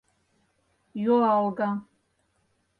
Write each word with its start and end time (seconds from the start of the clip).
Юалга. 1.11 1.69